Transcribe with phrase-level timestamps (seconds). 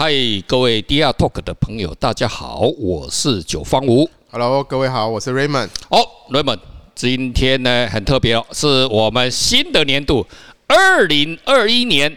[0.00, 0.12] 嗨，
[0.46, 4.08] 各位 DR Talk 的朋友，大家好，我是九方吴。
[4.30, 5.70] Hello，各位好，我是 Raymond。
[5.88, 5.98] 哦
[6.30, 6.60] ，Raymond，
[6.94, 10.24] 今天呢很特别哦，是我们新的年度，
[10.68, 12.16] 二零二一年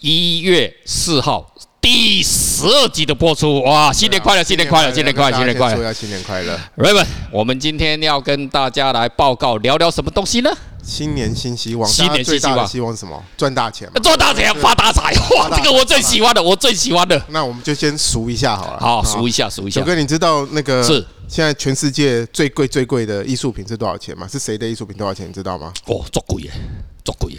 [0.00, 3.62] 一月四号第十二集的播出。
[3.62, 6.60] 哇，新年快乐，新年快乐，新年快乐，新年快乐，新年快乐。
[6.76, 10.54] Raymond，我们今天要跟大家来报告聊聊什么东西呢？
[10.84, 13.20] 新年新希望，新年新希望，希望什么？
[13.36, 15.12] 赚大钱，赚大钱，发大财！
[15.34, 17.20] 哇，这个我最喜欢的，我最喜欢的。
[17.28, 18.78] 那我们就先数一下好了。
[18.78, 19.80] 好，数一下，数一下。
[19.80, 24.28] 九哥，你知道那个是现在全世界最贵最贵的艺术品是多少钱吗？
[24.30, 25.26] 是谁的艺术品多少钱？
[25.26, 25.72] 你知道吗？
[25.86, 26.50] 哦，作贵耶，
[27.02, 27.38] 作贵耶。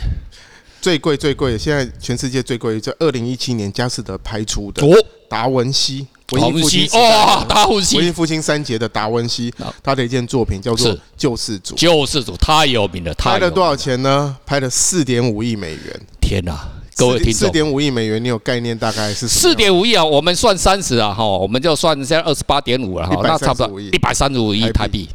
[0.82, 4.84] 最贵最贵的，现在全世界最贵，在二零一七年佳士得拍出的
[5.30, 6.07] 达文西。
[6.31, 9.53] 文艺复兴哇，达文西，文艺复兴三杰的达文西，
[9.84, 11.75] 他的一件作品叫做《救世主》。
[11.77, 14.35] 救世主太有名了，拍了多少钱呢？
[14.45, 16.01] 拍了四点五亿美元。
[16.20, 18.76] 天哪，各位听众，四点五亿美元，你有概念？
[18.76, 20.03] 大概是四点五亿啊？
[20.03, 25.07] 我们算三十啊，哈，我们就算现在二十八点五了哈，那差不多一百三十五亿台币。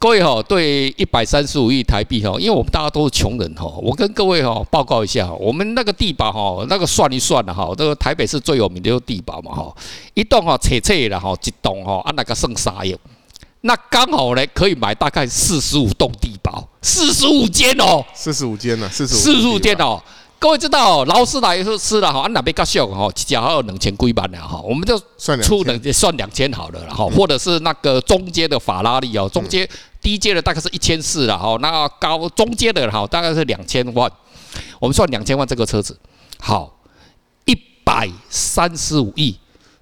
[0.00, 9.76] 各位哈，对一百三十五亿台币哈，因为我们大家都是穷人哈，我跟各位哈报告一下，我们那个地堡哈，那个算一算了哈，这个台北市最有名的就是地堡嘛哈，
[10.14, 12.96] 一栋哈切切了哈，一栋哈啊那个剩啥用？
[13.62, 20.00] 那刚好呢可以买大概四十五栋地堡，四十五间哦，四十五间呢，四十四十五间哦。
[20.40, 24.96] 各位知道，劳斯莱斯了哈，安那边较秀哈，一家还有两千几万了哈，我们就
[25.42, 29.68] 出两算两千好了哈，或者是那个中阶的法拉利哦，中阶
[30.00, 34.08] 低阶的大概是一千四了哈，那高中阶的哈大概是两千万，
[34.78, 35.98] 我们算两千万这个车子，
[36.38, 36.78] 好，
[37.44, 39.36] 一百三十五亿，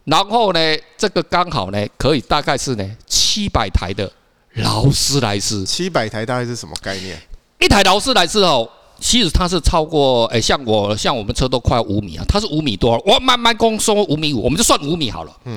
[0.05, 0.59] 然后呢，
[0.97, 4.11] 这个刚好呢可以大概是呢七百台的
[4.55, 7.21] 劳斯莱斯，七百台大概是什么概念？
[7.61, 8.67] 一台劳斯莱斯哦。
[8.99, 15.33] 其实它是超过，诶，像我像我们车都快五米啊，它是五米多，我慢慢公说五米五，我们就算五米好了。
[15.45, 15.57] 嗯，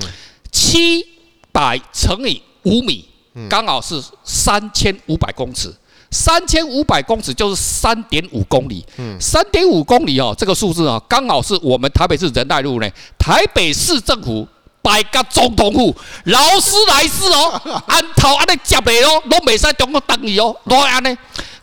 [0.52, 1.04] 七
[1.50, 3.04] 百乘以五米，
[3.48, 5.74] 刚好是三千五百公尺，
[6.10, 8.84] 三千五百公尺就是三点五公里。
[8.98, 14.46] 嗯，三点五公里哦，这个数字啊，刚好是我们台北市仁爱路呢，台北市政府
[14.82, 21.16] 摆个总统府，劳斯莱斯哦， 安头安尼接的哦，都没在中国等你哦，都安呢。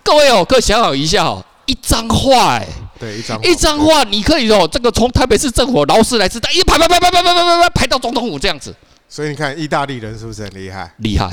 [0.04, 1.44] 各位哦，各位想好一下哦。
[1.68, 2.68] 一张画，哎，
[3.00, 8.76] 对，一张一张画，你可以哦，这个从台北市政府劳斯莱斯，一排排排排排排排排排排到总统府这样子。
[9.10, 10.94] 所以你看，意大利人是不是很厉害？
[10.98, 11.30] 厉害，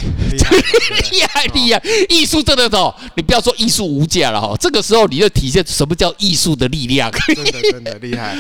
[1.11, 1.83] 厉害， 厉害！
[2.09, 7.11] 艺术真的哦，你不要说艺术无价了哈，这个时候你就体现什么叫艺术的力量。
[7.11, 8.37] 真的真的厉害。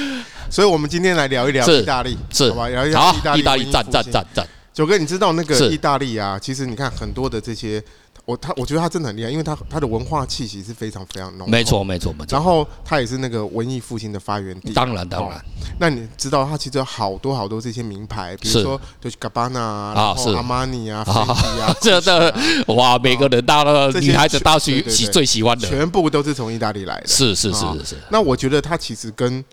[0.48, 2.68] 所以我们今天来聊一聊意大利，是，好吧？
[2.68, 4.46] 聊一聊意大利，赞赞赞赞。
[4.72, 6.38] 九哥，你知道那个意大利啊？
[6.40, 7.82] 其实你看很多的这些。
[8.26, 11.48] 我他我觉得他真的很厉害，因为他他的文化气息是非常非常浓。
[11.50, 12.28] 没错没错没错。
[12.30, 14.72] 然后他也是那个文艺复兴的发源地。
[14.72, 15.38] 当然当然。
[15.78, 22.34] 那你知道他其实有好多好多这些名牌，比如说就是 Gabbana 啊，然后阿玛尼啊， 啊， 这的
[22.68, 27.06] 哇，每个人大了女孩子大喜喜最喜欢的，全部都是从意大利来的。
[27.06, 27.96] 是是是是是。
[28.08, 29.44] 那我觉得他其实跟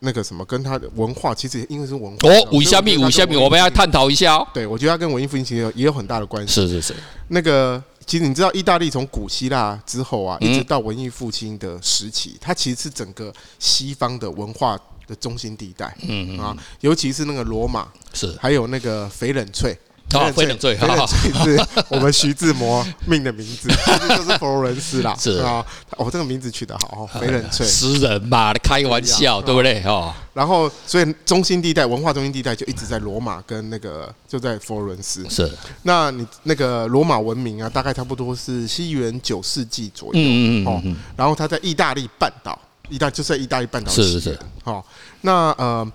[0.00, 2.28] 那个什么，跟他的文化其实因为是文化。
[2.28, 4.46] 哦，五香米五香米，我们要探讨一下哦。
[4.52, 6.52] 对，我觉得他跟文艺复兴其实也有很大的关系。
[6.52, 6.94] 是是是。
[7.28, 7.82] 那个。
[8.08, 15.94] 其实你知道，意大利从古希腊之后啊，一直到文艺复兴的时期，它其实是整个西方的文化的中心地带。
[16.00, 19.78] 嗯啊，尤其是那个罗马，是还有那个翡冷翠。
[20.12, 25.14] 啊，翡冷翠，翡冷翠是我们徐志摩 命的名字，就是佛罗伦斯啦。
[25.18, 25.64] 是啊，
[25.96, 27.66] 哦，这个名字取得好，翡冷翠。
[27.66, 29.82] 诗人嘛，开玩笑，对不对？
[29.84, 30.14] 哦。
[30.32, 35.28] 然后，所以中心地带，文化中心地带就一直在罗马跟那个就在佛罗伦斯。
[35.28, 35.50] 是。
[35.82, 40.12] 那你那个罗马文明啊，大概差不多是西元九世纪左右。
[40.14, 40.66] 嗯嗯嗯。
[40.66, 40.96] 哦。
[41.16, 42.58] 然后它在意大利半岛，
[42.88, 43.92] 意大就在意大利半岛。
[43.92, 44.38] 是是是。
[44.64, 44.86] 好，
[45.20, 45.92] 那呃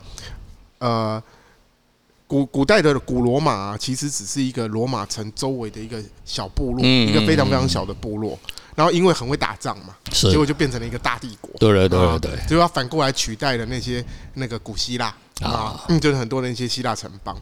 [0.80, 1.24] 呃。
[2.34, 8.36] 古古代的古罗马啊，其实只是一个罗马城周围的一个小部落，一个非常非常小的部落。
[8.74, 11.52] 然后因为很会打仗嘛，结果就变成了一个大帝国。
[11.60, 14.04] 对对对对，就要反过来取代了那些
[14.34, 17.40] 那个古希腊啊，嗯就是很多的一些希腊城邦。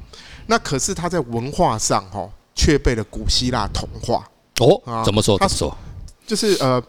[0.48, 4.30] 那可是他在文化上哈，却被了古希腊同化。
[4.60, 5.38] 哦，啊怎么说？
[5.38, 5.74] 他说，
[6.27, 6.83] 就是呃，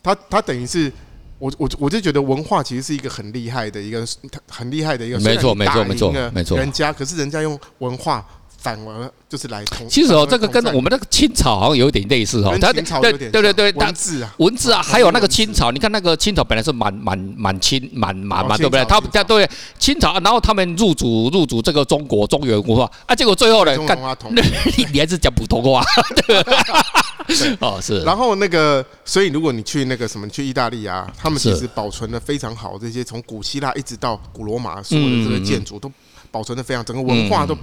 [0.00, 0.92] 他他等于是。
[1.40, 4.06] 我我我就觉得文化其实是一个很厉害的一个，
[4.46, 8.24] 很厉害的一个，没错没错没错没错，人家可是人家用文化
[8.62, 9.88] 反而就是来统。
[9.88, 12.56] 其实哦，这个跟我们那个清朝好像有点类似哦。
[12.72, 18.84] 清朝有点对对对，文字啊文字啊，还有那个清朝，你看那个清朝本来是满满满清满满满对不对？
[18.84, 19.48] 他们家对
[19.78, 23.98] 清朝，然后他们入主入主这个中国中原文化啊，结果最后呢，干
[24.30, 25.82] 你 你还是讲普通话。
[27.60, 28.02] 哦，是。
[28.02, 35.90] 然后那个，所以如果你去那个什么，去意大利啊，他们其实保存的非常好，这些从古希腊一直到古罗马所有的这个建筑都
[36.32, 37.56] 保存的非常，整个文化都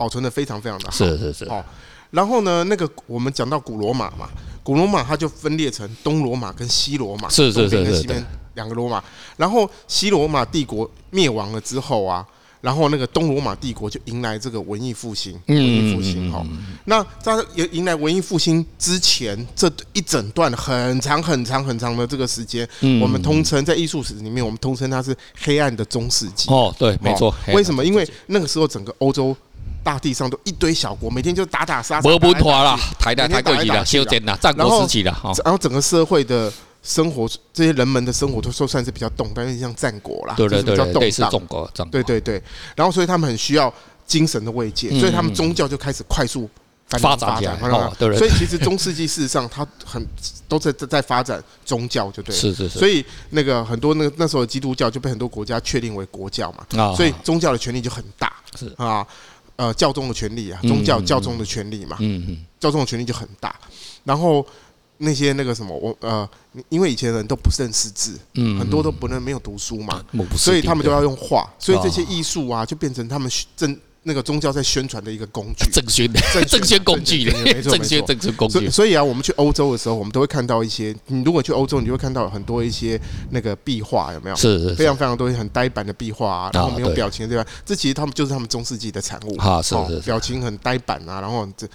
[0.00, 0.96] 保存的非常非常的好。
[0.96, 1.44] 是是是。
[1.44, 1.62] 哦，
[2.10, 4.30] 然后呢，那个我们讲到古罗马嘛，
[4.62, 9.04] 古罗马它就分裂成东罗马跟西罗马，是是是是，东边跟西边两个罗马。
[9.36, 12.26] 然后西罗马帝国灭亡了之后啊。
[12.62, 16.44] 然后那个东罗马帝国就迎来这个文艺复兴，文艺复兴哈。
[16.84, 17.32] 那在
[17.72, 22.68] 迎来文艺复兴之前，这一整段很长很长很长的这个时间，
[23.00, 26.50] 我们通称在艺术史里面，我们通称它是黑暗的中世纪。
[26.50, 27.34] 哦，对，没错。
[27.54, 27.82] 为什么？
[27.82, 29.34] 因为那个时候整个欧洲
[29.82, 35.16] 大地上都一堆小国，每天就打打杀杀，没文化了，太大太过激了，修建了战国时期了。
[35.44, 36.52] 然后整个社会的。
[36.82, 41.86] 生活这些人们的生活都说算是比较动荡，因为像战国啦，就是比较动荡。
[41.90, 42.42] 对对对，
[42.74, 43.70] 然后所以他们很需要
[44.06, 46.48] 精神的慰藉，所以他们宗教就开始快速
[46.88, 48.16] 发展发展。
[48.16, 50.02] 所以其实中世纪事实上它很
[50.48, 52.34] 都在在发展宗教，就对。
[52.34, 52.78] 是是是。
[52.78, 58.32] 所以那个很多那个那时候的基督教就被很多国家确定为国教嘛，所以宗教的权力就很大。
[58.58, 59.06] 是啊，
[59.60, 63.54] 呃，教宗的权利啊，宗教教宗的权利嘛，嗯嗯，教宗的权利就很大，
[64.04, 64.46] 然后。
[65.02, 66.28] 那些那个什么，我呃，
[66.68, 70.04] 因为以前人都不认识字，嗯，很多都不能没有读书嘛，
[70.36, 78.70] 所以他们都要用画，所以这些艺术啊，就变成他们正那个宗教在宣传的一个工具，正宣的正 宣工具，没错，正宣正宣工具。
[78.70, 82.98] 所以啊，我们去欧洲的时候，我们都会看到一些，你如果去欧洲，你就会看到很多一些
[83.30, 84.36] 那个壁画，有没有？
[84.36, 87.46] 是是，非常非常多很呆板的壁画啊，然后没有表情，对吧？
[87.64, 91.66] 这其实他们就是他们中世纪的产物啊，是是，表情很呆板啊，然后这。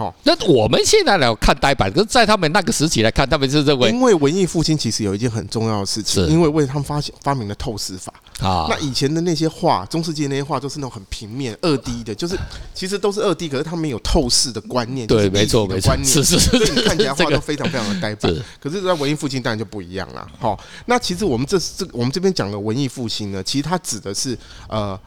[0.00, 8.10] 哦，那我们现在来看呆板，可是在他们那个时期来看，他们是认为，因为文艺复兴其实有一件很重要的事情，因为为他们发现发明了透视法
[8.40, 8.66] 啊。
[8.70, 12.34] 那以前的那些画，中世纪那些画都是那种很平面、二 D 的，就是
[12.74, 18.34] 其实都是二 D，可是他们有透视的观念，对，没错，没错，是是是，所以你看起来画都非常非常的呆板。
[18.58, 20.26] 可是，在文艺复兴当然就不一样了。
[20.38, 24.38] 好，那其实我们这这我们这边讲的文艺复兴呢，其实它指的是
[24.70, 24.98] 呃，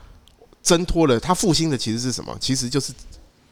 [0.62, 2.38] 挣脱了它复兴的其实是什么？
[2.40, 2.94] 其实就是。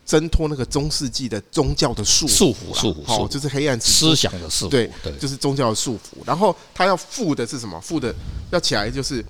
[0.05, 6.17] 挣脱那个中世纪的宗教的束束缚，束缚，好，就是黑暗思想的束缚，对，就是宗教的束缚。
[6.25, 7.79] 然后他要复的是什么？
[7.79, 8.13] 复的
[8.51, 9.23] 要起来就是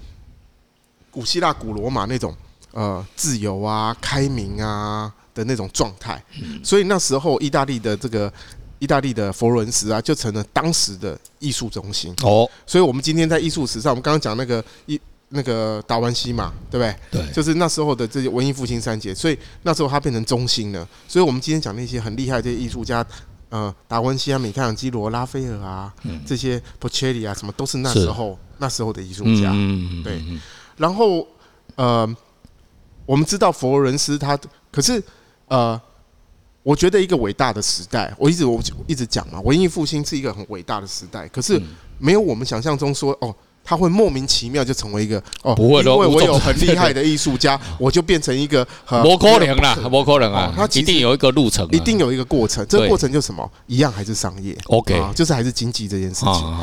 [1.11, 2.35] 古希腊、古罗马那种
[2.71, 6.23] 呃自由啊、开明啊的那种状态。
[6.63, 8.31] 所以那时候意大利的这个
[8.79, 12.15] 意大利的佛罗伦斯啊，就成了当时的艺术中心。
[12.23, 14.99] 哦，所以我们今天在艺术史上，我们刚刚讲那个一。
[15.33, 17.23] 那个达文西嘛，对不对？
[17.23, 20.85] 对，就是那时候的这些文艺复兴三杰，所以那时候他变成中心了。
[21.07, 23.05] 所以我们今天讲那些很厉害的这些艺术家，
[23.47, 25.93] 呃，达文西啊、米开朗基罗、拉斐尔啊，
[26.25, 29.51] 这些波切利啊，什么都是那时候那时候的艺术家。
[29.53, 30.21] 嗯对。
[30.75, 31.25] 然后
[31.75, 32.15] 呃，
[33.05, 34.37] 我们知道佛罗伦斯，他
[34.69, 35.01] 可是
[35.47, 35.79] 呃，
[36.61, 41.61] 我觉得一个伟大的时代，我一直我一直讲嘛，文艺复兴是一个很伟大的时代，可是
[41.99, 43.33] 没有我们想象中说哦。
[43.63, 50.51] 他会莫名其妙就成为一个哦，不会，因为我有很厉害的艺术家， 我就变成一个很不可能啦，不可能啊！
[50.55, 52.65] 他一定有一个路程，一定有一个过程。
[52.67, 53.49] 这个过程就是什么？
[53.67, 56.57] 一样还是商业？OK，就是还是经济这件事情。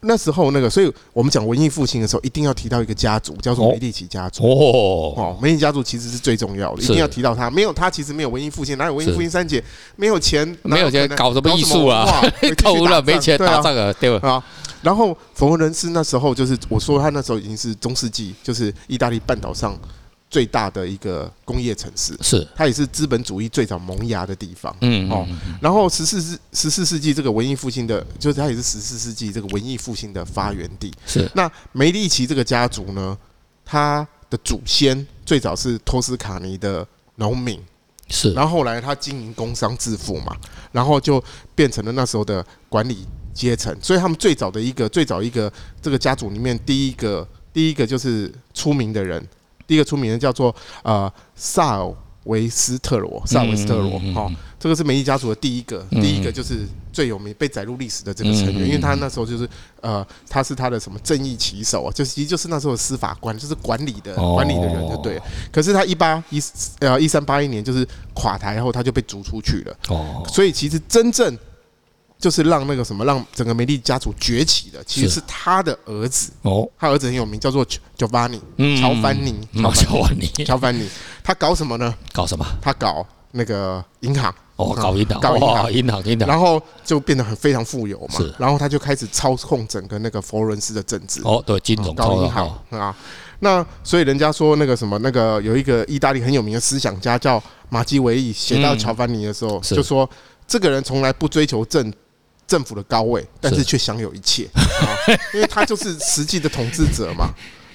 [0.00, 4.44] 那时候那个，所以我们讲文艺复兴的时候，一定要提到一个家族，叫做梅第奇家族。
[4.44, 7.50] 哦哦，梅第奇家族其实是最重要的，一定要提到他。
[7.50, 9.62] 没有他，其实没有文艺复兴，哪有文艺复兴三杰？
[9.96, 12.22] 没有钱，没有钱搞什么艺术啊？
[12.58, 13.92] 偷了 没钱打仗啊？
[14.00, 14.42] 对吧？
[14.82, 19.78] 然后佛罗伦斯那时候就是我说他那时候已经是中世纪，就是意大利半岛上
[20.30, 24.74] 最大的一个工业城市，是它也是资本主义最早萌芽的地方。
[24.80, 25.26] 嗯哦，
[25.60, 30.92] 然后十四世十四世纪这个文艺复兴的，就是它也是十四世纪这个文艺复兴的发源地。
[31.04, 33.18] 是那梅利奇这个家族呢，
[33.64, 37.60] 他的祖先最早是托斯卡尼的农民，
[38.08, 40.36] 是然后后来他经营工商致富嘛，
[40.70, 41.22] 然后就
[41.56, 43.04] 变成了那时候的管理。
[43.32, 49.24] 阶层，所以他们最早的一个最早一个这个家族里面，第一个第一个就是出名的人，
[49.66, 51.94] 第一个出名的叫做呃萨尔
[52.24, 59.48] 维斯特罗，萨尔维斯特罗，哈，这个是梅第家族的第一个，第一个就是最有名被载入历史的这个成员，因为他那时候就是
[59.80, 65.22] 呃他是他的什么正义旗手啊，就其实就是那时候的司法官，就是管理的管理的人就对了。
[65.50, 66.38] 可是他一八一
[66.80, 69.76] 呃一三八一年就是垮台后，他就被逐出去了。
[69.88, 71.36] 哦，所以其实真正。
[72.20, 77.64] 就是让那个什么，让整个梅利家族崛起的，其实是他的儿子哦，他儿子很有名，叫做
[77.96, 78.40] 乔凡尼，
[78.78, 80.88] 乔凡尼，乔凡尼，乔凡尼，
[81.24, 81.94] 他搞什么呢？
[82.12, 82.44] 搞什么？
[82.60, 84.32] 他搞那个银行。
[84.56, 91.22] 哦，搞银行，搞银行，银行，银行，然后就变得很非常富有嘛，然后他就开始操控整个那个佛罗伦斯的政治。
[91.24, 92.94] 哦，对，金融，搞银行啊，
[93.38, 100.06] 那所以人家说那个什么，那个有一个意大利很有名的思想家叫马基维利，写到乔凡尼的时候就说，
[100.46, 101.90] 这个人从来不追求政。
[102.50, 104.90] 政府的高位，但是却享有一切 啊，
[105.32, 107.30] 因为他就是实际的统治者嘛。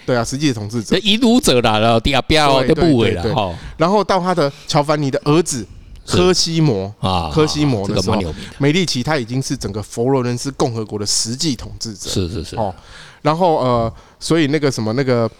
[0.05, 0.98] 对啊，实际的统治者。
[1.00, 3.58] 引路者啦，然后第二标的部位了哈。
[3.77, 5.65] 然后到他的乔凡尼的儿子
[6.05, 8.22] 科西摩啊，科西摩的时候，
[8.58, 12.10] 美第奇他已经是整个佛罗伦斯共和国的实际统治者。
[12.10, 12.75] 是是是哦。
[13.22, 15.32] 然后呃，所以那个什么那个，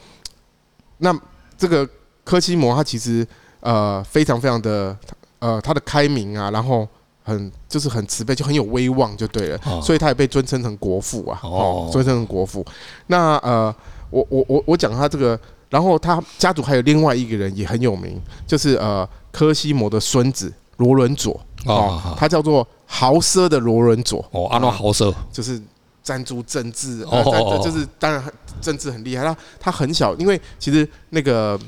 [1.00, 1.14] 那
[1.58, 1.88] 这个
[2.24, 3.28] 科西摩他其实
[3.60, 4.98] 呃非常非常的
[5.40, 6.88] 呃他的开明啊，然后。
[7.26, 12.64] 很就是很慈悲，就很有威望，就对了，哦、所以他也被尊称成国父啊，哦，尊称成国父。
[13.08, 13.76] 那呃，
[14.12, 15.38] 我我我我讲他这个，
[15.72, 25.60] 然后他家族还有另外一个人也很有名，就是呃科西摩的孙子罗伦佐哦，他叫做豪奢的罗伦佐哦，阿诺豪奢就是
[26.04, 28.24] 赞助政治哦，就是当然
[28.62, 29.24] 政治很厉害。
[29.24, 31.60] 他他很小，因为其实那个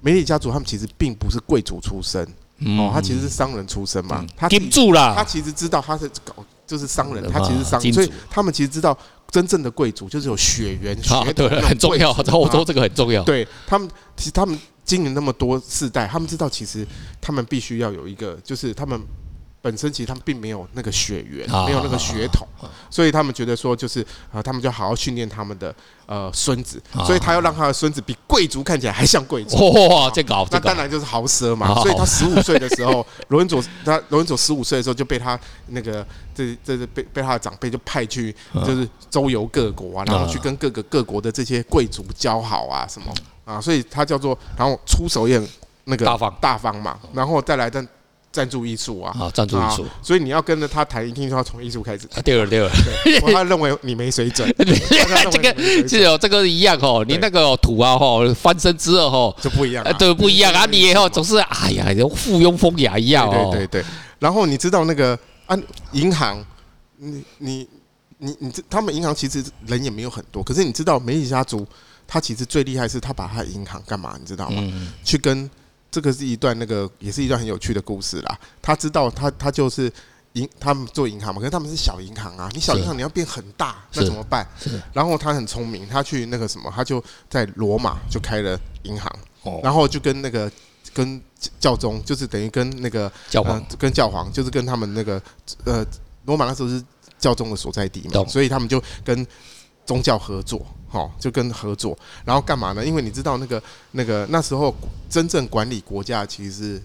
[0.00, 2.26] 梅里家族他们其实并不是贵族出身。
[2.60, 5.14] 哦，他其实是商人出身嘛，他盯住了。
[5.14, 6.34] 他其实知道他是搞
[6.66, 8.96] 就是商人，他其实是商人，所以他们其实知道
[9.30, 12.10] 真正的贵族就是有血缘血对，很重要。
[12.10, 13.22] 我说这个很重要。
[13.24, 16.86] 对他们，其实他们经营那么多世代，他们知道其实
[17.20, 19.00] 他们必须要有一个，就是他们。
[19.60, 22.46] 本身其实他们并没有那个血缘，没有那个血统，
[22.88, 24.00] 所以他们觉得说就是
[24.32, 25.74] 啊，他们就好好训练他们的
[26.06, 29.56] 呃孙子，所以他要让他的孙子比贵族看起来还像贵族。
[29.88, 31.74] 哇，这个那当然就是豪奢嘛。
[31.82, 38.34] 所以他十五岁的时候，罗文佐他罗文佐十五岁的时候就被他那个这这是被被他的长辈就派去
[38.64, 43.12] 就是周游各国啊，然后去跟各个各国的这些贵族交好啊什么。
[43.44, 45.48] 啊，所以他叫做然后出手也很
[45.84, 46.38] 那个大方。
[46.40, 47.86] 大方嘛，然后再来但。
[48.38, 52.06] 赞助艺术啊，赞助艺术，所以你要跟着他谈，一定要从艺术开始。
[52.24, 52.70] 对了对了，
[53.32, 54.48] 他认为你没水准，
[55.28, 63.50] 这个是哦这个一样哦，你那个土啊哈，翻身之后哈就不一样，对不一样啊，你以后总是哎呀，附庸风雅一样哦。
[63.52, 63.84] 对对对，
[64.20, 65.58] 然后你知道那个啊，
[65.90, 66.38] 银行，
[66.98, 67.68] 你你
[68.18, 71.66] 你你这他们银行其实人也没有很多，可是你知道梅里家族
[72.06, 74.14] 他其实最厉害是他把他的银行干嘛？
[74.20, 74.62] 你知道吗？
[75.02, 75.50] 去跟。
[75.90, 78.38] 这个是一段那个，也是一段很有趣的故事啦。
[78.60, 79.90] 他知道他他就是
[80.34, 82.48] 银，他们做银行嘛，可是他们是小银行啊。
[82.52, 84.46] 你小银行你要变很大，那怎么办？
[84.92, 89.10] 然后他很聪明，他去那个什么，他就在罗马就开了银行，
[89.62, 90.50] 然后就跟那个
[90.92, 91.20] 跟
[91.58, 95.20] 教宗，就是等于跟那个教皇，跟教皇，就是跟他们那个
[95.64, 95.84] 呃
[96.26, 96.82] 罗马那时候是
[97.18, 99.26] 教宗的所在地嘛，所以他们就跟
[99.86, 100.66] 宗教合作。
[100.88, 102.84] 好，就跟合作，然后干嘛呢？
[102.84, 104.74] 因为你知道那个那个那时候
[105.10, 106.82] 真正管理国家其实是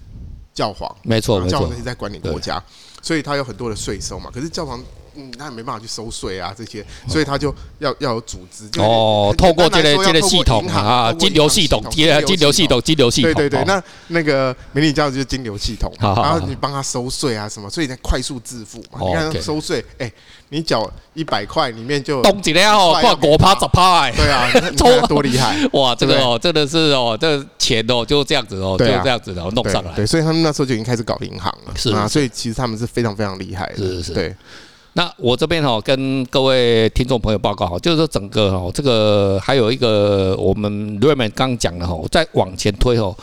[0.53, 2.61] 教皇，没错，教皇是在管理国家，
[3.01, 4.29] 所以他有很多的税收嘛。
[4.33, 4.83] 可是教皇。
[5.15, 8.67] 嗯，他也没办法去收税啊，这些，所以他就要要有组织。
[8.79, 13.33] 哦，透过这个这个系统啊，金流系统，金金流系统，金流系统。
[13.33, 18.99] 对对对，那那个梅里家族就是金流系统，然后你帮他收税啊什么，所以才快速致富嘛。
[18.99, 20.11] 你看收税，哎，
[20.49, 24.11] 你缴一百块里面就东几了哦，挂国趴十趴哎。
[24.15, 25.93] 对啊， 抽多厉害 哇！
[25.95, 29.91] 这个哦，真的是哦，这钱哦就这样子哦，就这样子然后弄上来。
[29.93, 34.35] 对，所以他们那时候就已经开始搞银行了，是啊，所以其实他们是非常非常厉害的，是是是，对。
[34.95, 43.15] 那我这边哈跟各位听众朋友报告哈，就是说整个哈这个还有一个我们 Raymond 刚讲的哈，再往前推哦，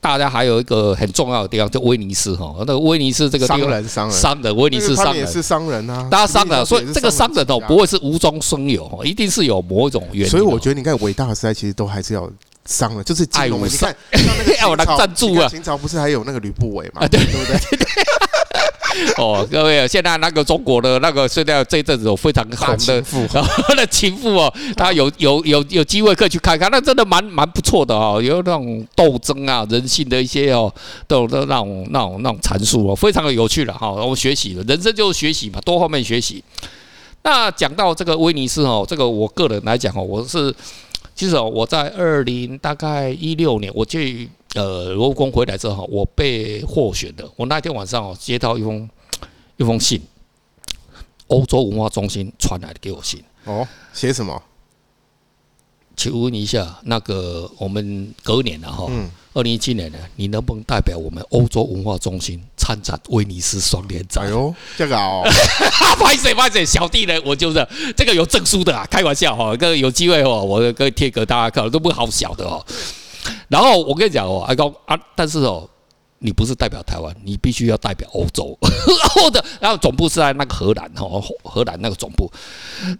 [0.00, 10.30] 大家还有一个很重要的地方，就威尼斯哈，那个威尼斯这个商人商人商人威尼斯商人也是商人啊，大家商人，所以这个商人哦不会是无中生有哈，一定是有某一种原因。
[10.30, 12.26] 所以我觉得你看伟大的时代其实都还是要
[12.64, 13.62] 商人，就是金融。
[13.66, 13.94] 你看
[14.60, 17.56] 爱 我来赞助啊，秦朝不是还有那个吕不韦嘛，对不对？
[19.18, 30.72] 哦，各位，现在那个中国的那个现在这一阵子有非常红的，然后的情妇哦，他有有有有机会可以去看看，那真的蛮蛮不错的哦，有那种斗争啊，人性的一些哦，
[31.06, 36.42] 都都那种那种那种阐述哦，非常的有趣了哈，我们学习了，人生就是学习嘛，多方面学习。
[37.22, 40.54] 那讲到这个威尼斯哦，这个我个人来讲哦，我是
[41.14, 44.28] 其实哦，我在二零大概一六年我去。
[44.54, 47.28] 呃，罗浮宫回来之后，我被获选的。
[47.36, 48.88] 我那天晚上哦，接到一封
[49.56, 50.00] 一封信，
[51.28, 53.22] 欧洲文化中心传来的给我信。
[53.44, 54.42] 哦，写什么？
[55.96, 58.90] 请问一下，那个我们隔年了哈，
[59.34, 64.24] 二零一七年呢，你能不能代表我们欧洲文化中心参展威尼斯双年展？
[64.24, 65.22] 哎呦，这个哦，
[65.96, 67.66] 不好意思，不好意思，小弟呢，我就是
[67.96, 72.64] 这个有证书的啊，开玩笑哈，这个有机会哦，我可以贴给大家看，都不好小的哦。
[73.48, 75.68] 然后我跟你讲哦，阿高啊，但是哦，
[76.22, 82.30] 你不是代表台湾，你必须要代表欧洲， 然后的然后总部是在那个荷兰哦，荷兰那个总部。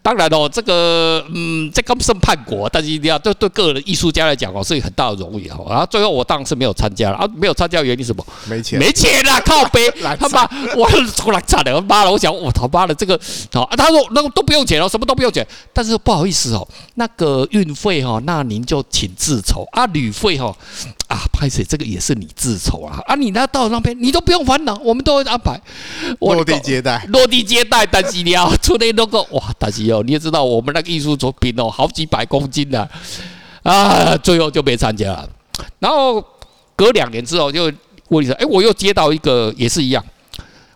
[0.02, 5.64] 当然哦，这个嗯，这刚算叛国，但是一定要对对个人艺术家来讲哦，是一个很大的荣誉哈。
[5.68, 8.24] 然后最后我当然是没有参加了啊，没有参加原因是什么？
[8.48, 13.18] 没钱，没钱啦，靠 背，他妈我出来惨了，妈了，我想我他妈的这个
[13.52, 20.56] 好，他说那个都不用钱哦，什么都不用钱，但是不好意思哦，那个运费哈，那您就请自筹啊，旅费哈。
[21.12, 22.98] 啊，拍谢这个也是你自筹啊！
[23.06, 25.60] 啊，你那到那边你都不用烦恼，我们都会安排
[26.20, 32.88] 落地接待，落地接待，但是你要出那那个哇，但是哦，你也知道我们那个艺术作品哦，好几百公斤的
[33.62, 35.28] 啊，最后就没参加了。
[35.78, 36.24] 然后
[36.74, 37.64] 隔两年之后就
[38.08, 40.02] 问你说，哎，我又接到一个也是一样，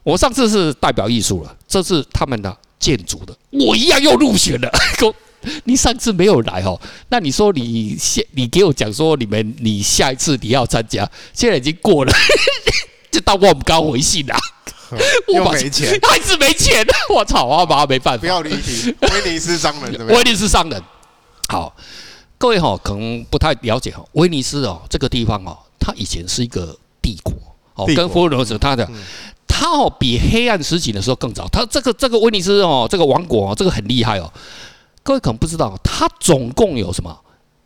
[0.03, 4.71] 我上次是代表艺术了，这次他们的建筑的，我一样又入选了。
[5.65, 12.13] 你上次没有来哦，那你说你现你给我讲说你们你下一次你要参加，现在已经过了，
[13.11, 14.37] 就当我们刚回信了，
[15.33, 20.19] 又没钱，还是没钱， 我操，我妈没办法，不要离题，威尼斯商人怎么样？
[20.19, 20.83] 威尼斯商人，
[21.49, 21.77] 好，
[22.39, 27.33] 各位哈可能不太了解哈，威尼斯哦这个地方哦，它以前是一个帝国
[27.75, 28.89] 哦，跟佛罗伦斯它的，
[29.47, 34.33] 它哦比黑暗时期的时候更早，它这个这个威尼斯哦这个王国哦这个很厉害哦。
[35.07, 37.17] 各位可能不知道，它总共有什么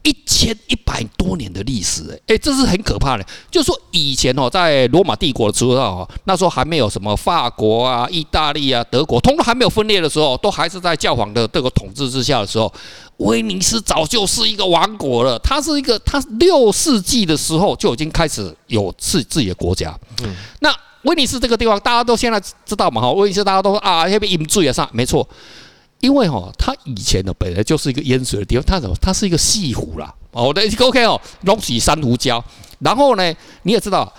[0.02, 3.24] 一千一百多年的历史，哎，哎，这是很可怕的。
[3.50, 12.70] 就是说以前哦，在罗马帝国的时候哦，那时候还没有什么法国啊、意大利啊、德国，通通还没有分裂的时候，都还是在教皇的这个统治之下的时候，
[13.16, 15.38] 威尼斯早就是一个王国了。
[15.38, 19.98] 它是一个，它六世纪的时候就已经开始有自自己的国家。
[20.24, 20.70] 嗯，那
[21.04, 23.00] 威尼斯这个地方大家都现在知道嘛？
[23.00, 25.26] 哈，威尼斯大家都说啊，那边饮醉啊，上没错。
[26.00, 28.94] 因为哈，它以前呢本来就是一个淹水的地方，它什么？
[29.00, 30.12] 它是一个西湖啦。
[30.32, 32.42] 哦，对，OK 哦，隆起珊瑚礁。
[32.78, 34.10] 然后呢，你也知道，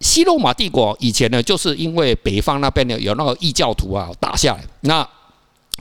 [0.00, 5.08] 西罗马帝国以前呢，就是因为北方那边呢有那个异教徒啊打下来，那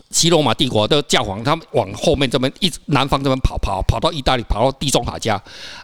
[0.10, 5.42] 西罗马帝国的教皇他们往后面这边一南方这边跑跑跑到意大利，跑到地中海家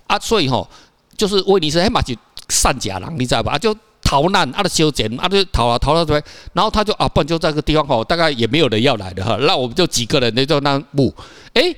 [0.08, 0.68] 啊，所以哈，
[1.16, 2.16] 就是威尼斯黑马就
[2.48, 3.58] 善假郎，你知道吧？
[3.58, 3.76] 就。
[4.10, 6.24] 逃难，他的修剪，他就逃啊逃到这边，
[6.54, 11.13] 然后他就啊，不然就在这个地方吼，大概也没有人要来的哈，那我们就几个人，那就那木，
[11.54, 11.75] 哎，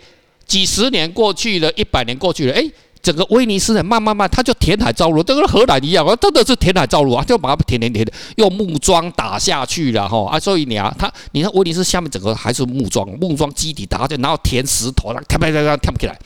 [0.47, 2.63] 几十年过去了，一百年过去了，哎，
[3.01, 16.17] 整个威尼斯人慢慢慢，他就填海造陆，都跟荷兰一样，真的是填海造陆啊，就把它填填填的，用木桩打下去了哈啊，所以你啊，他你看威尼斯下面整个还是木桩，木桩基底打下去，然后填石头，它跳跳跳跳不起来，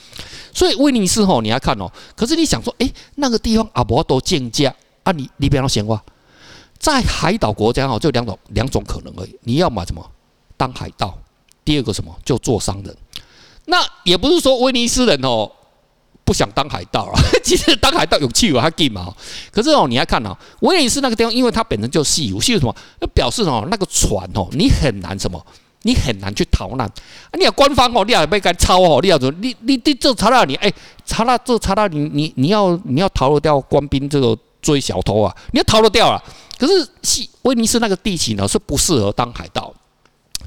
[0.54, 4.72] 所以威尼斯吼，你要看哦，可是你想说，哎，那个地方阿伯都降价。
[5.06, 6.04] 啊你，你你别让闲话，
[6.80, 9.36] 在海岛国家哦，就两种两种可能而已。
[9.44, 10.04] 你要么什么
[10.58, 11.16] 当海盗，
[11.64, 12.98] 第二个什么就做商人。
[13.66, 15.52] 那也不是说威尼斯人哦
[16.24, 17.14] 不想当海盗啊，
[17.44, 19.14] 其实当海盗有趣有他劲嘛。
[19.52, 22.76] 可是哦，你要看哦，威尼斯那个地方，因为它本身就潟湖，潟湖什么？
[23.00, 25.46] 那表示哦，那个船哦，你很难什么，
[25.84, 26.92] 你很难去逃难。
[27.38, 29.40] 你要官方哦，你要被该抄哦，你要怎么？
[29.40, 30.74] 你你你这查到你哎，
[31.06, 34.36] 查到这查到你你你要你要逃得掉官兵这个。
[34.66, 36.20] 追小偷啊，你要逃得掉啊。
[36.58, 39.72] 可是西威尼斯那个地形呢，是不适合当海盗，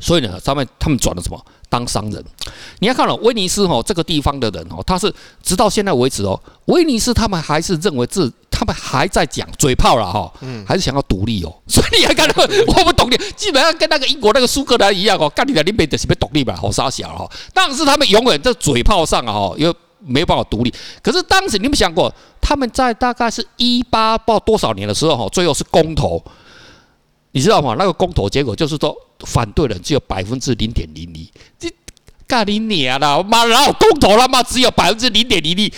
[0.00, 2.24] 所以呢，他们他们转了什么当商人。
[2.81, 11.54] 你要看了威尼斯哦，这个地方的人哦，他是直到现在为止哦，威尼斯他们还是认为自他们还在讲嘴炮了哈，嗯还是想要独立哦。
[11.68, 17.31] 所以你还看到我不懂你，基本上跟那个英国那个苏格兰一样哦，干你的，林北的是别独立吧，好傻小哈。
[17.52, 19.74] 但是他们永远在嘴炮上啊，哈，因为。
[20.00, 22.09] 没有办法独立，可是当时你们想过，
[22.48, 26.24] 他们在大概是一八不知道多少年的时候，哈，最后是公投，
[27.32, 27.76] 你知道吗？
[27.78, 31.70] 那个公投结果就是说，反对人只有百分之零点零一，这
[32.26, 33.22] 干你娘啦！
[33.22, 35.70] 妈，然后公投他妈只有百分之零点零一，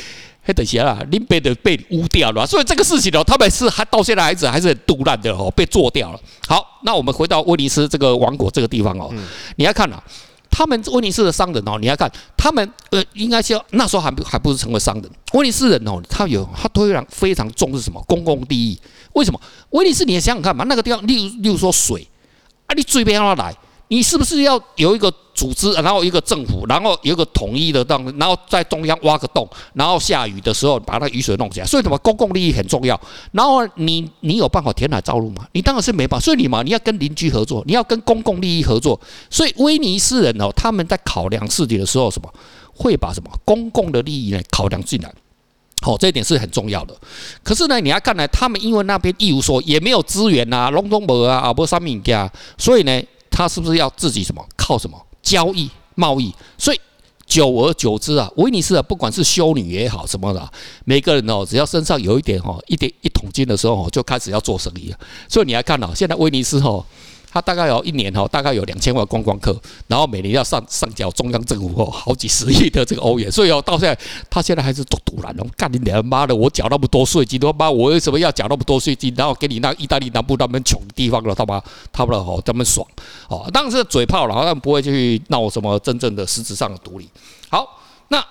[0.43, 6.21] 还等下啦，林北的被污掉了，所以这个事情哦，他们是还到现在还是还是很杜烂的哦，被做掉了。
[6.47, 9.13] 好，那我们回到威尼斯这个王国这个地方哦，
[9.57, 10.01] 你要看啊。
[10.51, 15.11] 他们威尼斯的商人哦，你要看他们呃，应该是那时候还还不是成为商人。
[15.33, 18.79] 威尼斯人哦，他有他推然非常重视什么公共利益？
[19.13, 19.41] 为什么？
[19.71, 22.07] 威尼斯你也想想看嘛，那个地方，例如例如说水
[22.67, 23.57] 啊，你水边让它来。
[23.93, 31.67] 你是不是要有一个组织，然后一个政府，然后有一个统一的当，然后在中央挖个洞，然后下雨的时候把那雨水弄起来？
[31.67, 32.99] 所以什么公共利益很重要。
[33.33, 35.45] 然后你你有办法填海造陆吗？
[35.55, 36.25] 你当然是没办法。
[36.25, 38.99] 所以你嘛，你要跟邻居合作，你要跟公共利益合作。
[39.29, 42.33] 所以威尼斯人哦，他们在考量事情的时候，什么
[42.73, 45.13] 会把什么公共的利益呢考量进来？
[45.83, 46.95] 好，这一点是很重要的。
[47.43, 53.03] 可是呢，你要看来他们因为那边一无所也没有资源啊，隆中博啊，啊不三米家，所以呢。
[53.41, 56.31] 他是不是要自己什么靠什么交易贸易？
[56.59, 56.81] 所以
[57.25, 60.53] 久而久之啊，威尼斯啊，不管是修女也好什么的，
[60.85, 64.99] 每个人哦，只要身上有一点哈，一点一桶金的时候，就开始要做生意了。
[65.27, 66.85] 所以你来看啊，现在威尼斯哦。
[67.33, 73.97] 他大概有一年哈，大概有两千万观光客，然后每年要上上缴中央政府哦好几十亿的这个欧元，所以哦到现在
[74.29, 75.47] 他现在还是赌赌烂了。
[75.57, 76.35] 干你娘妈的！
[76.35, 79.15] 我缴那么多税金，他妈我为什么要缴那么多税金？
[79.17, 81.63] 然后给你那意大利南部那边穷地方了，他妈
[81.93, 82.87] 他们哦他们爽
[83.29, 87.09] 哦，当然是嘴炮了，他们不会去闹什么真正的实质上的独立。
[87.49, 88.25] 好，那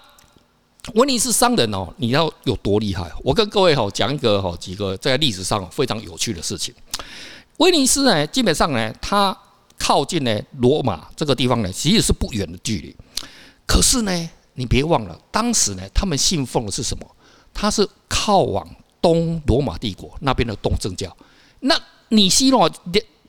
[0.95, 3.09] 威尼斯商人哦，你要有多厉害？
[3.23, 6.73] 我跟各位哈讲一个哈几个在历史上非常有趣的事情。
[7.59, 9.37] 威尼斯呢，基本上呢，它
[9.77, 12.95] 靠近呢罗马这个地方呢，其实是不远的距离。
[13.67, 17.05] 可是呢，你别忘了，当时呢，他们信奉的是什么？
[17.53, 18.65] 它是靠往
[19.01, 21.13] 东罗马帝国那边的东正教。
[21.59, 22.75] 那你西罗马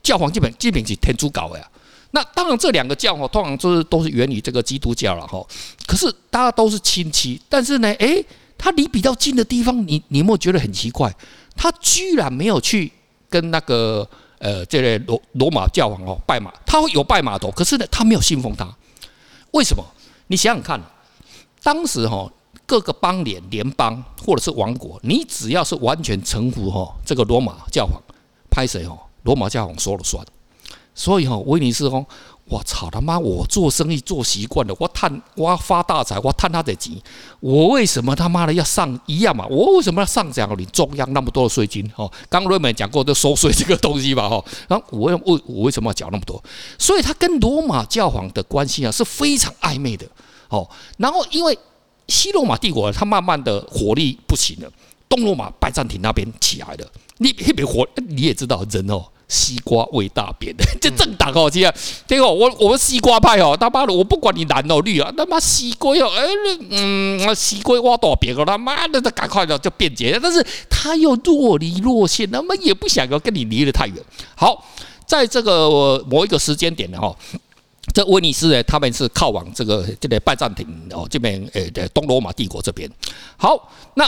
[0.01, 1.69] 教皇基本基本是天主教呀。
[2.12, 5.45] 那当然，这两个教哦，通常都是都是源于这个基督教了哈。
[5.88, 8.25] 可是大家都是亲戚，但是呢，诶，
[8.57, 11.12] 他离比较近的地方，你你有没有觉得很奇怪？
[11.57, 12.93] 他居然没有去。
[13.33, 14.05] 跟那个
[14.40, 18.66] 呃，这类罗罗马教皇哦拜马，他会有拜码头，可是呢，他没有信奉他，
[19.50, 19.85] 为什么？
[20.29, 20.81] 你想想看，
[21.62, 22.26] 当时哈
[22.64, 28.00] 各个邦联联邦或者是王国，你只要是完全臣服哈这个罗马教皇，
[28.50, 30.24] 拍谁哈罗马教皇说了算，
[30.94, 32.07] 所以哈威尼斯哦。
[32.51, 33.17] 我操他妈！
[33.17, 37.01] 我做生意做习惯了，我贪我要发大财，我贪他的钱，
[37.39, 39.47] 我为什么他妈的要上一样嘛？
[39.49, 41.89] 我为什么要上缴你中央那么多的税金？
[41.95, 44.29] 哦，刚瑞美讲过的收税这个东西吧？
[44.29, 46.43] 哈，然后我为我为什么要缴那么多？
[46.77, 50.05] 所以他跟罗马教皇的关系啊是非常暧昧的。
[50.49, 51.57] 哦，然后因为
[52.09, 54.69] 西罗马帝国他慢慢的火力不行了，
[55.11, 56.87] 东罗马拜占庭那边起来了，
[57.18, 59.05] 你特别火，你也知道人哦。
[59.31, 61.73] 西瓜为大便的， 这政党哦，这样，
[62.05, 66.27] 这个我我们西瓜派哦，他妈的，我不管你蓝哦绿啊，他妈西瓜哦，哎，
[66.70, 73.96] 嗯，西瓜挖大便哦，他妈的，他赶快的就变节，但是他又若离若现，他妈也不想要跟你离得太远。
[74.35, 74.66] 好，
[75.07, 77.14] 在这个某一个时间点的，哈，
[77.94, 82.90] 这威尼斯呢，他们是靠往这个这个拜占庭哦这边，诶，东罗马帝国这边。
[83.37, 84.05] 好，那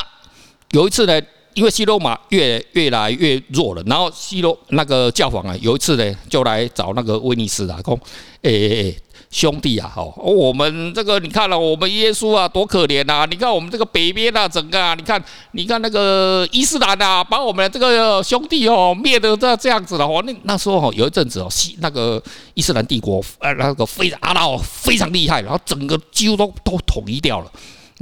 [0.72, 1.20] 有一次呢。
[1.54, 7.94] 因为西罗马越越来越弱了，然后西罗那个教皇啊，有一次呢，就来找那个威尼斯啊，说
[8.40, 8.94] ：“哎哎哎，
[9.30, 13.26] 兄弟啊，哦，我们这个你看了，我们耶稣啊，多可怜啊！
[13.30, 20.06] 你看我们这个北边啊，整个啊，你看，你看那个伊斯兰啊，把我们这个兄弟哦灭的这这样子了。
[20.06, 22.22] 哦，那那时候哦，有一阵子哦，西那个
[22.54, 27.52] 伊斯兰帝国呃那个非常阿拉非常厉害，然后整个几乎都都统一掉了。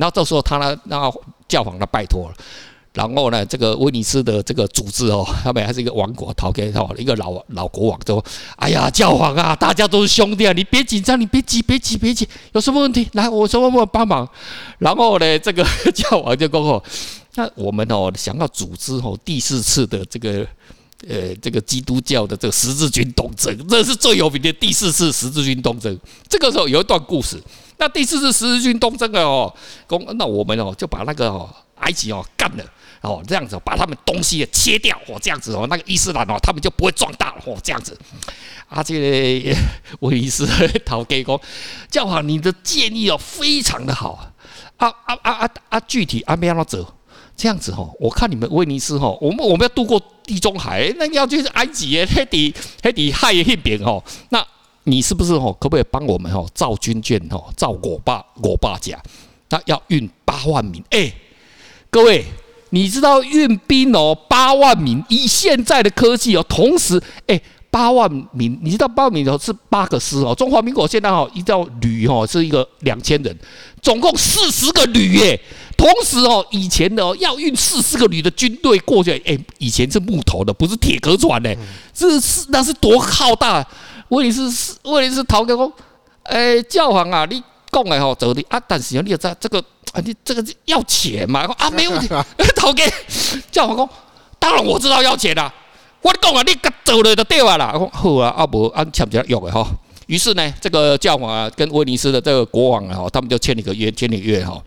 [0.01, 2.35] 然后这时候他呢，那个教皇呢拜托了。”
[2.93, 8.23] 然后呢，这个威尼斯的这个组织哦，他们还是一个王国，讨给他一个老老国王说
[8.59, 14.29] ：“哎呀，教皇啊，大家都是兄弟啊，你别紧张，你别急，别急，别急，有什么问题来，我什么问帮忙。”
[14.79, 16.83] 然后呢，这个教皇就说：“哦，
[17.37, 20.45] 那我们哦想要组织哦第四次的这个
[21.07, 25.97] 呃这个基督教的这个十字军东征，这是最有名的第四次十字军东征。
[26.29, 27.41] 这个时候有一段故事，
[27.81, 29.53] 那第四次十字军东征的哦，
[29.89, 32.65] 公那我们哦就把那个哦埃及哦干了。”
[33.01, 37.99] 哦，这样子把他们东西也切掉，哦，这样子哦，那个伊斯兰哦，他们就不会壮大了，哦，这样子。
[38.69, 39.57] 啊，这个
[40.01, 40.47] 威尼斯
[40.85, 41.41] 陶给公
[41.91, 44.31] 教皇，你的建议哦，非常的好
[44.77, 45.81] 啊啊啊啊啊！
[45.89, 46.87] 具体安排要走，
[47.35, 54.47] 这样子哦，我看你们威尼斯哦，我们我们要渡过地中海，那要去埃及诶，黑底黑底海那边哦，那
[54.85, 59.01] 你是不是哦，可不可以帮我们哦造军舰哦，造我爸我爸家，
[59.49, 61.13] 那要运八万名，哎，
[61.91, 62.25] 各位。
[62.73, 73.37] 你知道运兵哦，八万名，以现在的科技哦，同时哎，八万名，你知道八万名哦是八个师哦，中华民国现在哦一条旅哦是一个两千人，
[73.83, 75.41] 总共四十个旅耶，
[75.77, 81.53] 同时哦以前的哦要运四十个旅的军队过去，哎，以前是木头的，不是铁壳船呢，
[81.93, 83.67] 这是那是多浩大，
[84.11, 85.73] 威尼斯是威尼斯陶哥公，
[86.23, 87.43] 哎，教皇啊，你
[87.73, 89.65] 讲的吼走的啊，但是你要在这个。
[89.93, 91.41] 啊，你这个要钱嘛？
[91.59, 92.07] 啊，没问题。
[92.55, 92.85] 陶给
[93.51, 93.89] 教皇讲，
[94.39, 95.53] 当然我知道要钱啦。
[96.01, 97.75] 我讲啊，你甲走了就对了啦。
[97.93, 99.67] 好啊，阿伯按签字用的吼。
[100.07, 104.63] 于是呢，这个教皇啊，跟威尼斯的这个国王啊，他们就签了一个约，签了约哈。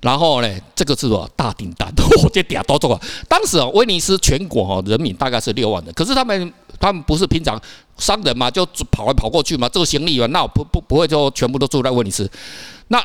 [0.00, 1.88] 然后呢，这个是说大订单，
[2.24, 3.00] 我这嗲多做啊。
[3.28, 7.56] 当时啊，威尼斯全国哈人民大概是六万人，可是他们他们不是平常
[7.98, 12.30] 商人嘛，就跑来跑过去嘛，这个行李员，那不不不会就全部都住在威尼斯
[12.88, 13.02] 那。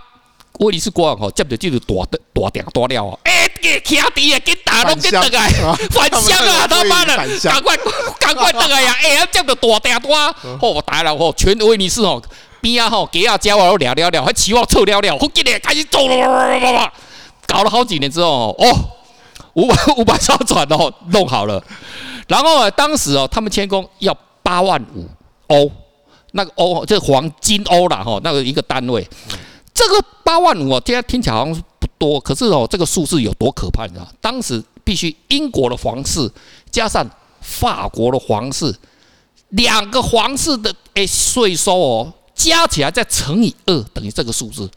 [0.60, 3.50] 威尼斯国王吼，接着就是大的大顶大料哦，哎，
[3.84, 5.50] 兄弟啊，给打拢给倒来，
[5.90, 7.76] 返乡啊，他妈的，赶快
[8.20, 8.96] 赶快倒来呀！
[9.02, 12.22] 哎， 接着大顶大，哦，大了哦，全威尼斯哦，
[12.60, 16.94] 边啊吼，给啊交啊都聊聊聊，还期望臭聊聊，我今天开始走了，
[17.48, 18.68] 搞了好几年之后哦，
[19.54, 21.64] 五百五百艘船哦弄好了，
[22.28, 25.08] 然后啊，当时哦他们签工要八万五
[25.48, 25.72] 欧，
[26.32, 29.08] 那个欧就是黄金欧啦哈，那个一个单位，
[29.74, 34.08] 这个八万五哦，现在听起来好像不多，可是哦这个数字有多可怕你知道？
[34.20, 36.32] 当时必须英国的皇室
[36.70, 37.06] 加上
[37.42, 38.76] 法国的皇室。
[39.50, 44.72] 两个皇室的诶税收哦，加起来再乘以二，等于这个数字，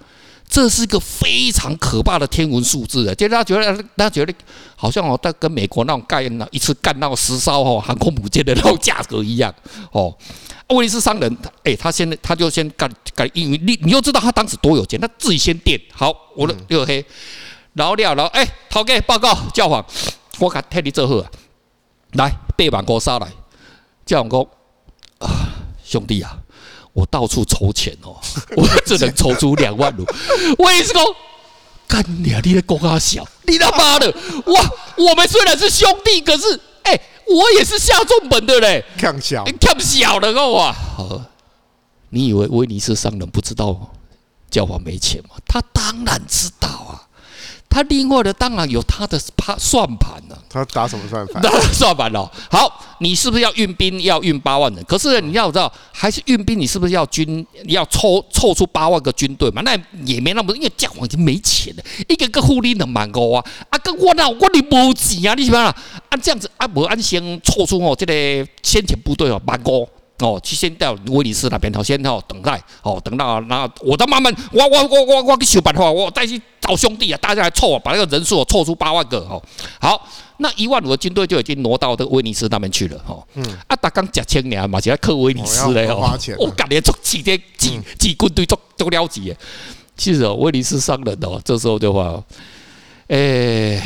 [0.54, 3.12] 这是一个非常可怕的天文数字的。
[3.12, 4.32] 就他觉得，他觉得
[4.76, 9.52] 好像哦，他跟美国那种干那一次干到十艘哦 航空母舰的那种价格一样
[9.90, 10.16] 哦。
[10.68, 17.04] 威尼斯商人，诶，他先他就先干干，因为你你又知道他当时多有钱，他自己先垫好我的六黑，
[17.72, 19.84] 然后了，然后诶，头家报告教皇，
[20.38, 21.28] 我看替你做好啊，
[22.12, 23.26] 来八万五杀来，
[24.06, 24.40] 教皇讲。
[25.18, 25.50] 啊，
[25.82, 26.38] 兄弟啊，
[26.94, 28.16] 我到处筹钱哦，
[28.56, 30.06] 我只能筹出两万五。
[30.56, 31.02] 我也是说，
[31.86, 32.40] 干你啊！
[32.42, 34.10] 你的公阿小，你他妈的！
[34.46, 38.82] 哇，我们虽然是兄弟，可是哎、欸，我也是下重本的嘞。
[38.96, 40.74] 看小，看小的哦啊！
[42.10, 43.92] 你以为威尼斯商人不知道
[44.48, 45.30] 教皇没钱吗？
[45.46, 47.03] 他当然知道啊。
[47.74, 50.38] 他另外的当然有他的盘算盘了。
[50.48, 51.42] 他打什么算盘？
[51.42, 52.30] 打算盘了。
[52.48, 54.00] 好，你是不是要运兵？
[54.04, 54.84] 要运八万人？
[54.84, 56.56] 可是你要知道，还是运兵？
[56.56, 57.44] 你是不是要军？
[57.64, 59.60] 要凑凑出八万个军队嘛？
[59.62, 63.44] 那也没那么，因为教皇已经没钱了，一个个护理能蛮高啊！
[63.70, 65.34] 啊，跟我那我你没钱啊？
[65.34, 65.76] 你什么啊？
[66.10, 68.12] 按这样子啊，不按先凑出哦，这个
[68.62, 69.84] 先遣部队哦，蛮高。
[70.20, 79.42] 哦，去先到威尼斯那边，头先哦等待，哦等到那我再慢慢，我我我我我去想办法，我再去找兄弟啊，大家来凑啊，把那个人数凑出八万个哦。
[79.80, 83.26] 好，那一万五的军队就已经挪到这个威尼斯那边去了哦。
[83.34, 83.44] 嗯。
[83.66, 86.16] 啊，大刚讲千年嘛，现在克威尼斯嘞哦。
[86.38, 89.36] 我感觉做几天几几军队做做了解。
[89.96, 92.22] 其实哦，威尼斯商人哦，这时候的话，
[93.08, 93.82] 诶，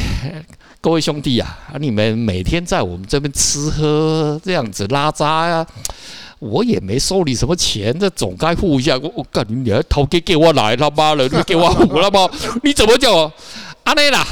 [0.81, 5.67] 各位兄弟啊，你们每天在我们这边吃喝这样子拉渣呀。
[6.39, 8.97] 我也没收你什么钱，这总该付一下。
[8.97, 12.31] 我我干你，你还掏给给我来他妈的，你给我付了吗？
[12.63, 13.33] 你怎么叫我
[13.83, 14.25] 阿内啦？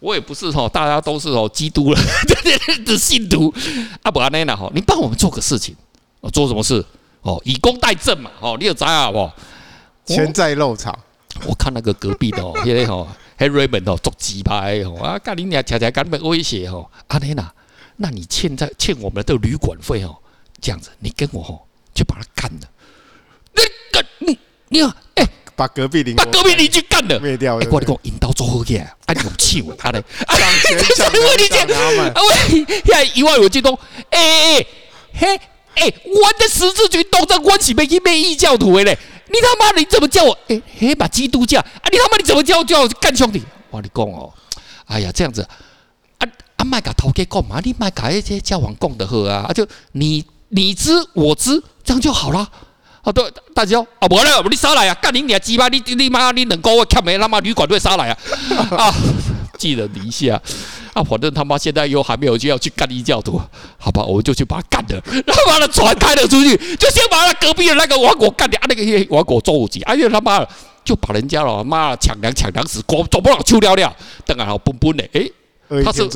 [0.00, 2.00] 我也不是吼，大家都是哦基督了
[2.86, 3.52] 的信徒。
[4.02, 5.76] 阿不阿内啦吼，你帮我们做个事情，
[6.32, 6.82] 做什么事？
[7.20, 8.30] 哦，以工代赈嘛。
[8.40, 9.30] 哦，你有在啊不？
[10.06, 10.98] 钱在肉场。
[11.46, 12.86] 我看那个隔壁的哦，现在
[13.48, 16.90] 吼，Raymond 哦，捉鸡排哦，啊，干你娘，恰恰干被威胁哦。
[17.08, 17.52] 阿内娜，
[17.96, 20.16] 那你欠在欠我们的旅馆费哦。
[20.60, 22.68] 这样子，你跟我吼，就把他干了。
[23.54, 24.80] 那个你你
[25.14, 27.58] 哎，把隔壁邻把隔壁邻居干了，灭掉。
[27.60, 29.98] 哎，我你讲引导做好嘢， 啊，有气我，他嘞。
[30.26, 30.36] 啊
[32.48, 33.78] 喂，现在一万五军东，
[34.10, 34.66] 哎哎
[35.14, 35.40] 嘿
[35.74, 38.98] 哎，我的十字军都在关起被一没异教徒的嘞。
[39.28, 40.38] 你他妈你怎么叫我？
[40.48, 43.42] 哎嘿，把基督教啊，你他妈你怎么叫叫我干兄弟？
[43.70, 44.32] 我跟你讲哦，
[44.86, 45.42] 哎呀，这样子，
[46.18, 50.24] 啊啊，麦甲头家讲嘛，你麦甲那些教皇讲的好啊，啊就你。
[50.54, 52.46] 你知我知，这样就好了。
[53.00, 54.94] 啊，对，大家啊，不了，你杀来啊！
[55.00, 55.66] 干你娘鸡巴！
[55.68, 58.18] 你你妈你能够我看没他妈旅馆队杀来啊！
[58.76, 58.94] 啊，
[59.58, 60.40] 记得你一下
[60.92, 61.02] 啊！
[61.02, 63.40] 反正他妈现在又还没有就要去干异教徒，
[63.78, 70.44] 好吧，我们就去把他干了，然后把他船开了出去，就先把他隔壁的那个王国干掉，啊，那个王国周武吉，哎呀他妈
[70.84, 75.32] 就把人家了妈抢粮抢粮食，国走不了秋了了，等下好奔奔的，诶。
[75.82, 76.08] 他是已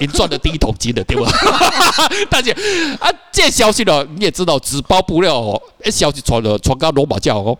[0.00, 1.32] 经赚了第一桶金的，对吧？
[2.28, 2.52] 大姐
[3.00, 7.58] 啊，这消息了你也知道，纸包不料哦，消息传了传到罗马教哦。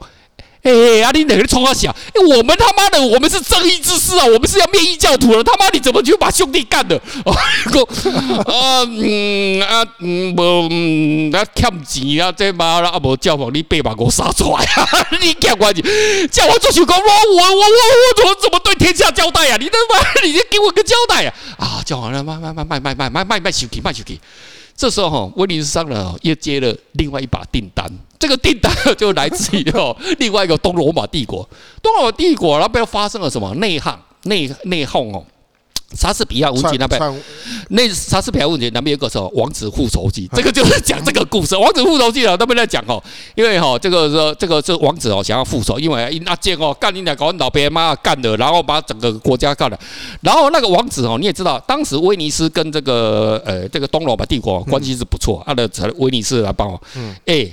[0.62, 1.92] 哎、欸，阿、啊、你哪个冲他想？
[1.92, 5.44] 哎、欸，我们他妈的，我们是正义之师啊，我们是要灭异教徒了。
[5.44, 7.00] 他妈，你怎么就把兄弟干了？
[7.24, 14.88] 哦，啊，嗯啊，嗯，无，啊，欠钱啊，这妈啦啊，无叫我你八万五杀出来啊，
[15.22, 15.82] 你欠我钱，
[16.30, 19.58] 叫我做小工，我我我我我我怎么对天下交代呀、啊？
[19.60, 21.78] 你他妈，你先给我个交代呀、啊！
[21.78, 24.20] 啊，教皇，卖卖卖卖卖卖卖卖卖卖手机卖手机。
[24.78, 27.84] 这时候哈，威尼斯商人又接了另外一把订单，
[28.16, 31.42] 这个订单就来自于哦 另外一个东罗马帝国。
[31.82, 35.26] 东罗马帝国那边发生了什么内讧、内内讧哦？
[35.94, 37.22] 莎士比亚文集那边，
[37.70, 41.54] 那莎士比亚文集那边有个什么《王子复仇记》， 这个就是讲这个故事。
[41.58, 43.02] 《王子复仇记》啊，那边在讲哦，
[43.34, 49.80] 因为哈这个说这个是王子哦想要复仇，因为那剑哦干你俩搞老别妈干的，然后把整个国家干了。
[50.20, 56.78] 然后那个王子哦你也知道，当时威尼斯跟这个呃这个东罗马帝国关系是不错，他的威尼斯来帮我。
[56.96, 57.16] 嗯。
[57.24, 57.48] 哎，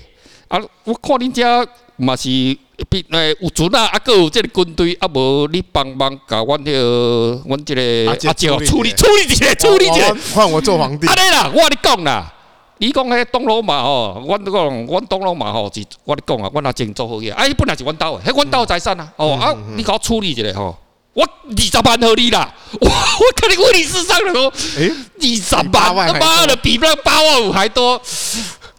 [0.50, 1.66] 啊，我看人家
[1.98, 2.58] 嘛是。
[2.90, 11.08] 比诶有船啊，啊，阁有即个军队，啊，无你帮忙甲阮迄个，阮这个阿舅处理处理一下，处理一下，换我做皇帝。
[11.08, 12.34] 安尼啦，我甲你讲啦，
[12.80, 14.54] 你讲迄东罗马吼，阮讲
[14.88, 20.78] 阮东罗马吼是，我你讲啊，阮阿真做好嘢，哎，本来是阮兜诶，迄阮兜财产啊，哦啊，你甲我处理一下吼，
[21.14, 28.02] 我二十万互你啦， 我我看你威尼斯商人说，诶，二十万，他妈的比那八万五还多，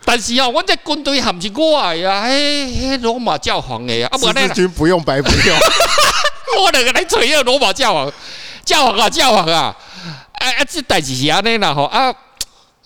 [0.07, 5.59] 但是啊，阮这军队还不是我诶呀，迄迄罗马教皇诶呀，啊，十字军不用白不用，
[6.63, 8.13] 我两个来找迄罗马教皇，
[8.65, 9.77] 教皇啊教皇啊，
[10.39, 12.15] 啊啊，这代志是安尼啦吼啊。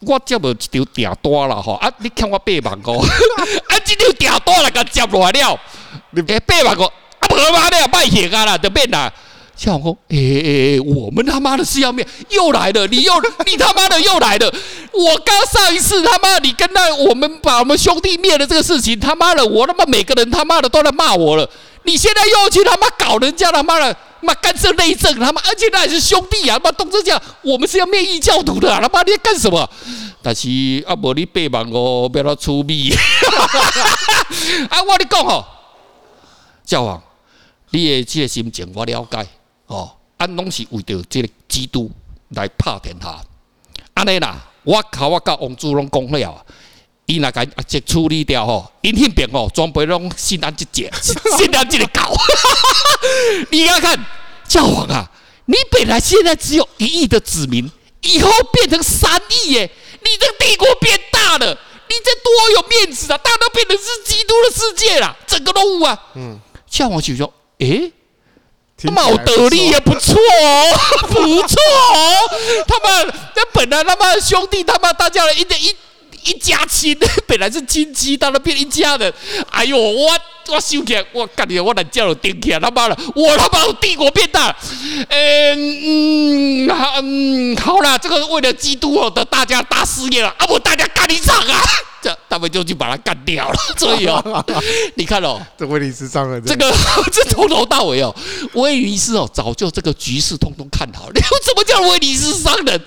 [0.06, 1.92] 我接无一条订单啦吼，啊！
[1.98, 2.90] 你欠我八万个，
[3.68, 3.76] 啊！
[3.84, 5.60] 即条订单来甲接落来了，
[6.26, 7.28] 诶，八万个，啊！
[7.28, 9.12] 无妈的，卖血啊啦，得变啦。
[9.60, 10.42] 小红，诶诶
[10.76, 13.12] 诶，我们他妈的是要灭，又来了，你又
[13.44, 14.50] 你他妈的又来了。
[14.90, 21.46] 我刚上一次他妈你跟那我们把我们兄弟灭了这个事情，他妈的，我他妈每个人他妈的都在骂我了。
[21.82, 23.94] 你现在又去他妈搞人家他妈的。
[24.22, 26.60] 妈干涉内政，他妈，而且那也是兄弟啊！
[26.62, 29.66] 妈，董事长，我们是要灭异教徒的，他妈你在干什么？
[30.22, 30.46] 但是
[30.86, 32.92] 啊，无你八万五，不要他出米。
[34.68, 35.42] 啊，我你讲吼，
[36.66, 37.02] 教皇，
[37.70, 39.26] 你的这个心情我了解
[39.74, 39.96] 哦。
[40.18, 41.90] 安拢是为着即个基督
[42.30, 43.18] 来打天下。
[43.94, 46.46] 安尼啦，我靠，我甲王主拢讲了，
[47.06, 50.90] 伊那个啊，即处理掉吼，因迄边吼，全部拢信安即只，
[51.38, 52.14] 信安即个狗。
[53.50, 53.98] 你要看
[54.46, 55.10] 教皇啊，
[55.46, 57.70] 你本来现在只有一亿的子民，
[58.02, 59.70] 以后变成三亿耶，
[60.02, 61.46] 你这帝国变大了，
[61.88, 63.18] 你这多有面子啊！
[63.18, 65.98] 大家都变成是基督的世界啦，整个都啊。
[66.14, 67.92] 嗯，教皇就说：“诶，
[68.88, 71.14] 茂德利也不错哦， 不
[71.46, 71.60] 错
[71.94, 72.64] 哦。
[72.66, 75.74] 他们那本来他妈兄弟，他妈大家一点一。”
[76.24, 79.12] 一家亲， 本来是亲戚，到了变一家人。
[79.50, 80.10] 哎呦，我
[80.48, 84.54] 我想起来，我感觉我的叫了顶起来，他妈的，我他妈帝国变大。
[85.08, 91.60] 嗯嗯，好嗯，好了，这个为了基督哦的大家大事业了，啊不，大家干一场啊！
[92.02, 93.54] 这他们就去把他干掉了。
[93.76, 94.44] 所以哦，
[94.96, 96.72] 你看哦，这威尼斯商人，这个
[97.12, 98.14] 这从头到尾哦，
[98.54, 100.89] 威尼斯哦早就这个局势通通看
[101.22, 101.38] 好了。
[101.40, 102.80] 你什么叫威尼斯商人？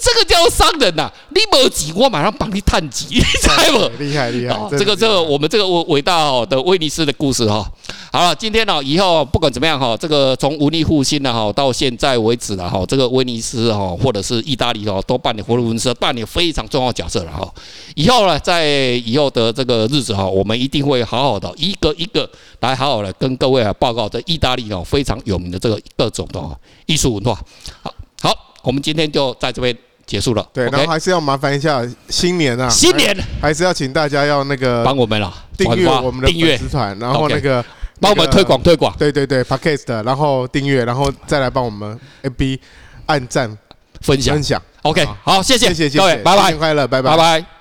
[0.00, 1.12] 这个叫商人呐、啊！
[1.30, 3.78] 你没急，我马上帮你探急，你猜不？
[4.02, 4.54] 厉害厉害！
[4.54, 7.64] 哦、这个这个我们这个伟伟大的威尼斯的故事哈。
[8.12, 17.48] 好了，今天呢以后不管怎么样哈，这个从文艺复兴呢哈到现在为止了哈，这个威尼斯哈或者是意大利哈都扮演佛罗伦斯扮演非常重要的角色了哈。
[17.94, 18.66] 以后呢在在
[19.06, 22.28] 以后的这个日子哈，我们一定会好好的一个一个
[22.60, 26.40] 来好好的跟各位啊报告这意大利哦非常有名的这个各种的
[26.86, 27.40] 艺术文化。
[27.82, 30.46] 好，好，我们今天就在这边结束了。
[30.52, 37.64] 对，然后还是要麻烦一下新年啊，新年还是要请大家要那个帮我们了订阅我们的粉丝团，然后那个
[38.00, 38.94] 帮我们推广推广。
[38.98, 42.58] 对对对，Podcast，然后订阅，然后再来帮我们 FB
[43.06, 43.56] 按赞
[44.00, 44.60] 分享分享。
[44.82, 47.59] OK，好，谢谢谢谢各位，拜拜，新年快乐，拜拜，拜拜。